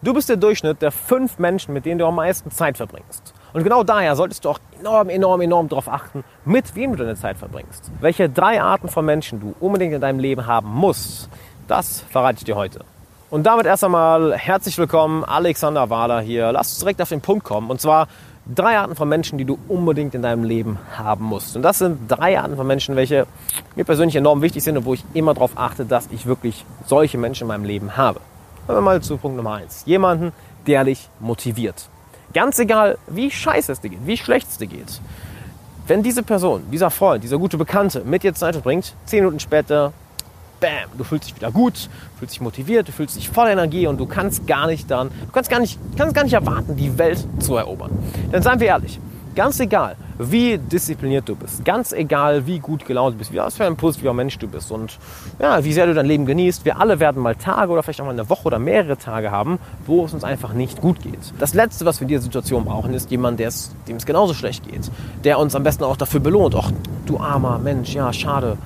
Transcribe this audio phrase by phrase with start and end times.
[0.00, 3.34] Du bist der Durchschnitt der fünf Menschen, mit denen du am meisten Zeit verbringst.
[3.52, 7.16] Und genau daher solltest du auch enorm, enorm, enorm darauf achten, mit wem du deine
[7.16, 7.90] Zeit verbringst.
[7.98, 11.28] Welche drei Arten von Menschen du unbedingt in deinem Leben haben musst,
[11.66, 12.84] das verrate ich dir heute.
[13.28, 16.52] Und damit erst einmal herzlich willkommen, Alexander Wahler hier.
[16.52, 17.68] Lass uns direkt auf den Punkt kommen.
[17.68, 18.06] Und zwar
[18.46, 21.56] drei Arten von Menschen, die du unbedingt in deinem Leben haben musst.
[21.56, 23.26] Und das sind drei Arten von Menschen, welche
[23.74, 27.18] mir persönlich enorm wichtig sind und wo ich immer darauf achte, dass ich wirklich solche
[27.18, 28.20] Menschen in meinem Leben habe.
[28.68, 29.82] Kommen wir mal zu Punkt Nummer eins.
[29.86, 30.30] Jemanden,
[30.66, 31.88] der dich motiviert.
[32.34, 35.00] Ganz egal, wie scheiße es dir geht, wie schlecht es dir geht.
[35.86, 39.94] Wenn diese Person, dieser Freund, dieser gute Bekannte mit dir Zeit verbringt, zehn Minuten später,
[40.60, 43.96] bam, du fühlst dich wieder gut, fühlst dich motiviert, du fühlst dich voller Energie und
[43.96, 47.26] du kannst gar nicht dann, du kannst gar nicht, kannst gar nicht erwarten, die Welt
[47.38, 47.92] zu erobern.
[48.30, 49.00] Denn seien wir ehrlich,
[49.38, 53.56] Ganz egal, wie diszipliniert du bist, ganz egal, wie gut gelaunt du bist, wie was
[53.56, 54.98] für ein positiver Mensch du bist und
[55.38, 56.64] ja, wie sehr du dein Leben genießt.
[56.64, 59.60] Wir alle werden mal Tage oder vielleicht auch mal eine Woche oder mehrere Tage haben,
[59.86, 61.20] wo es uns einfach nicht gut geht.
[61.38, 64.90] Das Letzte, was wir in dieser Situation brauchen, ist jemand, dem es genauso schlecht geht,
[65.22, 66.56] der uns am besten auch dafür belohnt.
[66.56, 66.72] Ach,
[67.06, 68.58] du armer Mensch, ja, schade.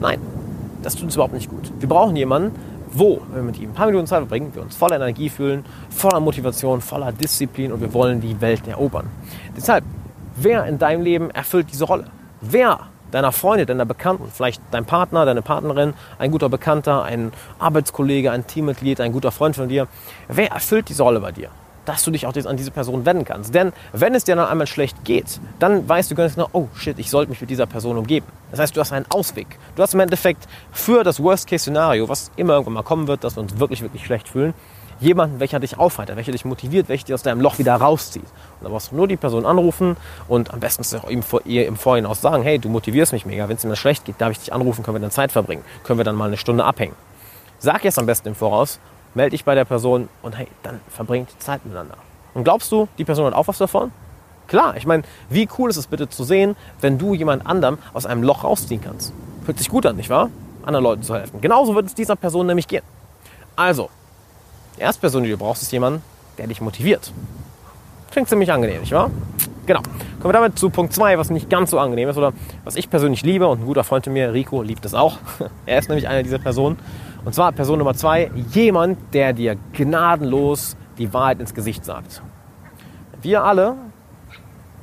[0.00, 0.20] Nein,
[0.82, 1.72] das tut uns überhaupt nicht gut.
[1.80, 2.54] Wir brauchen jemanden,
[2.92, 5.64] wo, wenn wir mit ihm ein paar Minuten Zeit verbringen, wir uns voller Energie fühlen,
[5.90, 9.08] voller Motivation, voller Disziplin und wir wollen die Welt erobern.
[9.56, 9.82] Deshalb
[10.36, 12.06] Wer in deinem Leben erfüllt diese Rolle?
[12.40, 12.80] Wer
[13.12, 18.44] deiner Freunde, deiner Bekannten, vielleicht dein Partner, deine Partnerin, ein guter Bekannter, ein Arbeitskollege, ein
[18.44, 19.86] Teammitglied, ein guter Freund von dir,
[20.26, 21.50] wer erfüllt diese Rolle bei dir?
[21.84, 23.54] Dass du dich auch an diese Person wenden kannst.
[23.54, 26.98] Denn wenn es dir dann einmal schlecht geht, dann weißt du ganz genau, oh shit,
[26.98, 28.26] ich sollte mich mit dieser Person umgeben.
[28.50, 29.58] Das heißt, du hast einen Ausweg.
[29.76, 33.42] Du hast im Endeffekt für das Worst-Case-Szenario, was immer irgendwann mal kommen wird, dass wir
[33.42, 34.54] uns wirklich, wirklich schlecht fühlen,
[35.04, 38.22] jemanden, welcher dich aufheitert, welcher dich motiviert, welcher dich aus deinem Loch wieder rauszieht.
[38.22, 41.66] Und dann brauchst du nur die Person anrufen und am besten auch ihm vor, ihr
[41.66, 44.38] im Vorhinein sagen, hey, du motivierst mich mega, wenn es mir schlecht geht, darf ich
[44.38, 46.94] dich anrufen, können wir dann Zeit verbringen, können wir dann mal eine Stunde abhängen.
[47.58, 48.80] Sag jetzt am besten im Voraus,
[49.14, 51.96] melde dich bei der Person und hey, dann verbringt Zeit miteinander.
[52.34, 53.92] Und glaubst du, die Person hat auch was davon?
[54.46, 58.04] Klar, ich meine, wie cool ist es bitte zu sehen, wenn du jemand anderem aus
[58.04, 59.12] einem Loch rausziehen kannst.
[59.44, 60.30] Fühlt sich gut an, nicht wahr?
[60.64, 61.40] Anderen Leuten zu helfen.
[61.40, 62.82] Genauso wird es dieser Person nämlich gehen.
[63.56, 63.88] Also,
[64.76, 66.02] die erste Person, die du brauchst, ist jemand,
[66.38, 67.12] der dich motiviert.
[68.10, 69.10] Klingt ziemlich angenehm, nicht wahr?
[69.66, 69.80] Genau.
[69.80, 72.32] Kommen wir damit zu Punkt 2, was nicht ganz so angenehm ist oder
[72.64, 75.18] was ich persönlich liebe und ein guter Freund von mir, Rico, liebt es auch.
[75.66, 76.78] er ist nämlich einer dieser Personen.
[77.24, 82.22] Und zwar Person Nummer 2, jemand, der dir gnadenlos die Wahrheit ins Gesicht sagt.
[83.22, 83.76] Wir alle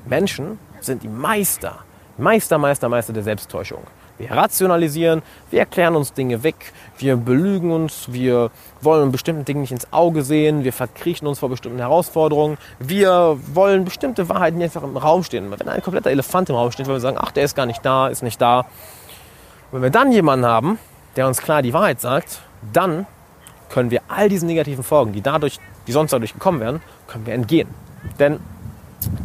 [0.07, 1.79] Menschen sind die Meister,
[2.17, 3.83] Meister, Meister, Meister der Selbsttäuschung.
[4.21, 9.71] Wir rationalisieren, wir erklären uns Dinge weg, wir belügen uns, wir wollen bestimmten Dingen nicht
[9.71, 14.83] ins Auge sehen, wir verkriechen uns vor bestimmten Herausforderungen, wir wollen bestimmte Wahrheiten die einfach
[14.83, 15.49] im Raum stehen.
[15.49, 17.83] Wenn ein kompletter Elefant im Raum steht, wollen wir sagen, ach, der ist gar nicht
[17.83, 18.67] da, ist nicht da.
[19.71, 20.77] Wenn wir dann jemanden haben,
[21.15, 22.41] der uns klar die Wahrheit sagt,
[22.73, 23.07] dann
[23.69, 27.33] können wir all diesen negativen Folgen, die dadurch, die sonst dadurch gekommen wären, können wir
[27.33, 27.69] entgehen.
[28.19, 28.39] Denn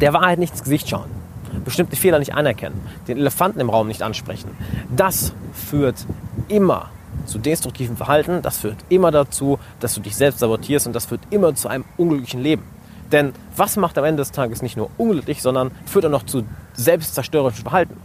[0.01, 1.26] der Wahrheit nicht ins Gesicht schauen
[1.65, 4.49] bestimmte Fehler nicht anerkennen, den Elefanten im Raum nicht ansprechen.
[4.95, 6.05] Das führt
[6.47, 6.89] immer
[7.25, 11.21] zu destruktivem Verhalten, das führt immer dazu, dass du dich selbst sabotierst und das führt
[11.29, 12.63] immer zu einem unglücklichen Leben.
[13.11, 16.43] Denn was macht am Ende des Tages nicht nur unglücklich, sondern führt auch noch zu
[16.73, 17.97] selbstzerstörerischem Verhalten?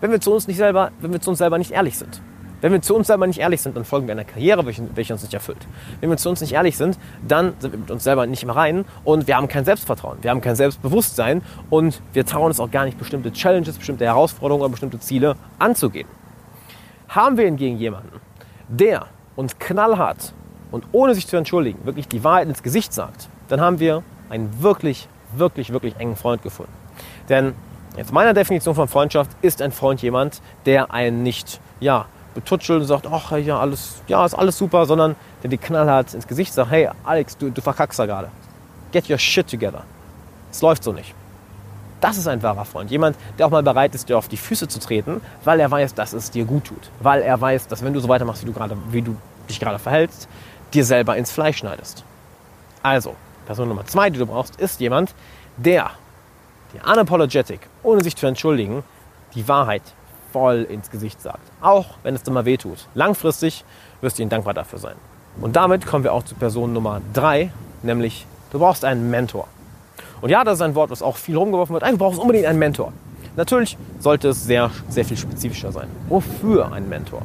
[0.00, 2.20] Wenn wir zu uns nicht selber, wenn wir zu uns selber nicht ehrlich sind.
[2.64, 5.22] Wenn wir zu uns selber nicht ehrlich sind, dann folgen wir einer Karriere, welche uns
[5.22, 5.58] nicht erfüllt.
[6.00, 6.98] Wenn wir zu uns nicht ehrlich sind,
[7.28, 10.30] dann sind wir mit uns selber nicht im Reinen und wir haben kein Selbstvertrauen, wir
[10.30, 14.70] haben kein Selbstbewusstsein und wir trauen uns auch gar nicht, bestimmte Challenges, bestimmte Herausforderungen oder
[14.70, 16.08] bestimmte Ziele anzugehen.
[17.10, 18.18] Haben wir hingegen jemanden,
[18.68, 20.32] der uns knallhart
[20.70, 24.62] und ohne sich zu entschuldigen wirklich die Wahrheit ins Gesicht sagt, dann haben wir einen
[24.62, 26.72] wirklich, wirklich, wirklich engen Freund gefunden.
[27.28, 27.52] Denn
[27.98, 32.86] jetzt meiner Definition von Freundschaft ist ein Freund jemand, der einen nicht ja, betutschelt und
[32.86, 36.70] sagt, ach ja, alles, ja, ist alles super, sondern der die knallhart ins Gesicht sagt,
[36.70, 38.28] hey Alex, du, du verkackst da gerade.
[38.92, 39.84] Get your shit together.
[40.50, 41.14] Es läuft so nicht.
[42.00, 42.90] Das ist ein wahrer Freund.
[42.90, 45.94] Jemand, der auch mal bereit ist, dir auf die Füße zu treten, weil er weiß,
[45.94, 46.90] dass es dir gut tut.
[47.00, 49.16] Weil er weiß, dass wenn du so weitermachst, wie du, gerade, wie du
[49.48, 50.28] dich gerade verhältst,
[50.74, 52.04] dir selber ins Fleisch schneidest.
[52.82, 53.16] Also,
[53.46, 55.14] Person Nummer zwei, die du brauchst, ist jemand,
[55.56, 55.90] der
[56.74, 58.82] dir unapologetic, ohne sich zu entschuldigen,
[59.34, 59.82] die Wahrheit
[60.34, 61.46] voll ins Gesicht sagt.
[61.60, 62.88] Auch wenn es dir mal wehtut.
[62.94, 63.64] Langfristig
[64.00, 64.96] wirst du ihnen dankbar dafür sein.
[65.40, 67.52] Und damit kommen wir auch zu Person Nummer drei,
[67.84, 69.46] nämlich du brauchst einen Mentor.
[70.20, 71.84] Und ja, das ist ein Wort, was auch viel rumgeworfen wird.
[71.84, 72.92] Du brauchst unbedingt einen Mentor.
[73.36, 75.88] Natürlich sollte es sehr, sehr viel spezifischer sein.
[76.08, 77.22] Wofür ein Mentor?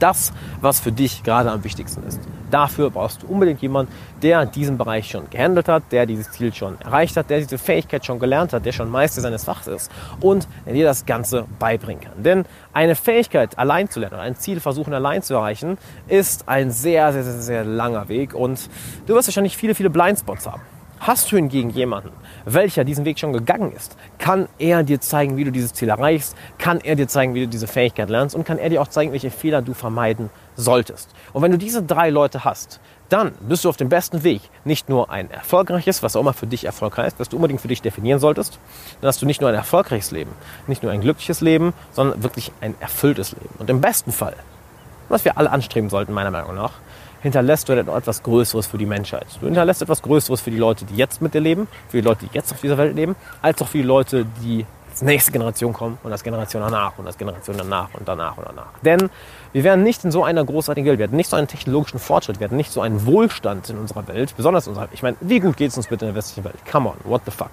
[0.00, 2.20] Das, was für dich gerade am wichtigsten ist.
[2.50, 3.92] Dafür brauchst du unbedingt jemanden,
[4.22, 8.04] der diesen Bereich schon gehandelt hat, der dieses Ziel schon erreicht hat, der diese Fähigkeit
[8.04, 12.02] schon gelernt hat, der schon Meister seines Fachs ist und der dir das Ganze beibringen
[12.02, 12.22] kann.
[12.22, 17.12] Denn eine Fähigkeit allein zu lernen, ein Ziel versuchen allein zu erreichen, ist ein sehr,
[17.12, 18.68] sehr, sehr, sehr langer Weg und
[19.06, 20.62] du wirst wahrscheinlich viele, viele Blindspots haben.
[21.00, 22.10] Hast du hingegen jemanden,
[22.44, 26.36] welcher diesen Weg schon gegangen ist, kann er dir zeigen, wie du dieses Ziel erreichst,
[26.58, 29.10] kann er dir zeigen, wie du diese Fähigkeit lernst und kann er dir auch zeigen,
[29.12, 31.08] welche Fehler du vermeiden solltest.
[31.32, 34.90] Und wenn du diese drei Leute hast, dann bist du auf dem besten Weg, nicht
[34.90, 37.80] nur ein erfolgreiches, was auch immer für dich erfolgreich ist, was du unbedingt für dich
[37.80, 38.58] definieren solltest,
[39.00, 40.32] dann hast du nicht nur ein erfolgreiches Leben,
[40.66, 43.54] nicht nur ein glückliches Leben, sondern wirklich ein erfülltes Leben.
[43.58, 44.36] Und im besten Fall,
[45.08, 46.72] was wir alle anstreben sollten, meiner Meinung nach,
[47.22, 49.26] hinterlässt du etwas Größeres für die Menschheit.
[49.40, 52.26] Du hinterlässt etwas Größeres für die Leute, die jetzt mit dir leben, für die Leute,
[52.26, 55.72] die jetzt auf dieser Welt leben, als auch für die Leute, die als nächste Generation
[55.72, 58.72] kommen und das Generation danach und das Generation danach und danach und danach.
[58.84, 59.08] Denn
[59.52, 62.36] wir werden nicht in so einer großartigen Welt, wir werden nicht so einen technologischen Fortschritt,
[62.36, 65.40] wir werden nicht so einen Wohlstand in unserer Welt, besonders in unserer, ich meine, wie
[65.40, 66.56] gut geht es uns bitte in der westlichen Welt?
[66.70, 67.50] Come on, what the fuck?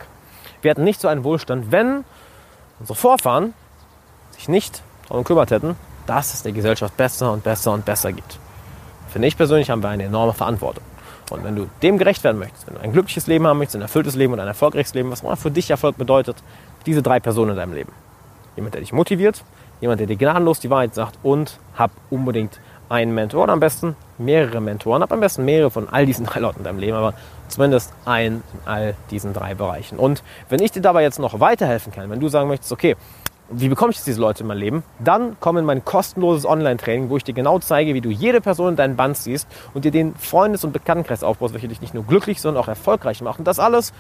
[0.62, 2.04] Wir hätten nicht so einen Wohlstand, wenn
[2.80, 3.54] unsere Vorfahren
[4.32, 5.76] sich nicht darum gekümmert hätten,
[6.08, 8.40] dass es der Gesellschaft besser und besser und besser geht.
[9.18, 10.84] Finde ich persönlich, haben wir eine enorme Verantwortung.
[11.32, 13.82] Und wenn du dem gerecht werden möchtest, wenn du ein glückliches Leben haben möchtest, ein
[13.82, 16.36] erfülltes Leben und ein erfolgreiches Leben, was immer für dich Erfolg bedeutet,
[16.86, 17.92] diese drei Personen in deinem Leben.
[18.56, 19.44] Jemand, der dich motiviert,
[19.82, 22.60] jemand, der dir gnadenlos die Wahrheit sagt und hab unbedingt
[22.90, 25.02] einen Mentor oder am besten mehrere Mentoren.
[25.02, 27.16] Hab am besten mehrere von all diesen drei Leuten in deinem Leben, aber
[27.48, 29.98] zumindest einen in all diesen drei Bereichen.
[29.98, 32.96] Und wenn ich dir dabei jetzt noch weiterhelfen kann, wenn du sagen möchtest, okay,
[33.50, 34.84] wie bekomme ich jetzt diese Leute in mein Leben?
[35.00, 38.70] Dann komm in mein kostenloses Online-Training, wo ich dir genau zeige, wie du jede Person
[38.70, 42.04] in deinen Band siehst und dir den Freundes- und Bekanntenkreis aufbaust, welcher dich nicht nur
[42.04, 43.40] glücklich, sondern auch erfolgreich macht.
[43.40, 43.94] Und das alles,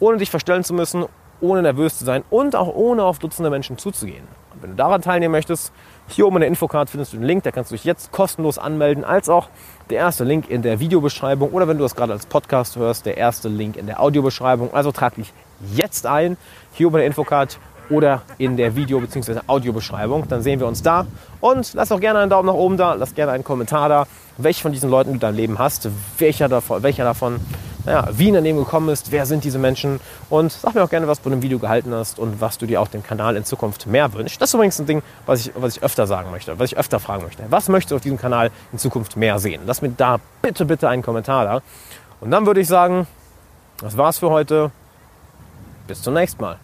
[0.00, 1.06] ohne dich verstellen zu müssen,
[1.40, 4.24] ohne nervös zu sein und auch ohne auf Dutzende Menschen zuzugehen.
[4.52, 5.72] Und wenn du daran teilnehmen möchtest,
[6.08, 8.58] hier oben in der Infocard findest du den Link, da kannst du dich jetzt kostenlos
[8.58, 9.48] anmelden, als auch
[9.88, 13.16] der erste Link in der Videobeschreibung oder wenn du das gerade als Podcast hörst, der
[13.16, 14.74] erste Link in der Audiobeschreibung.
[14.74, 15.32] Also trag dich
[15.74, 16.36] jetzt ein,
[16.72, 17.58] hier oben in der Infocard
[17.90, 19.40] oder in der Video- bzw.
[19.46, 20.28] Audiobeschreibung.
[20.28, 21.06] Dann sehen wir uns da.
[21.40, 24.06] Und lass auch gerne einen Daumen nach oben da, lass gerne einen Kommentar da,
[24.38, 25.88] welche von diesen Leuten du dein Leben hast,
[26.18, 27.40] welcher davon, welcher davon
[27.84, 30.90] naja, wie in dein Leben gekommen ist, wer sind diese Menschen und sag mir auch
[30.90, 33.36] gerne, was du in dem Video gehalten hast und was du dir auch dem Kanal
[33.36, 34.40] in Zukunft mehr wünschst.
[34.40, 37.00] Das ist übrigens ein Ding, was ich, was ich öfter sagen möchte, was ich öfter
[37.00, 37.42] fragen möchte.
[37.48, 39.62] Was möchtest du auf diesem Kanal in Zukunft mehr sehen?
[39.66, 41.62] Lass mir da bitte, bitte einen Kommentar da.
[42.20, 43.06] Und dann würde ich sagen,
[43.80, 44.70] das war's für heute.
[45.86, 46.58] Bis zum nächsten Mal.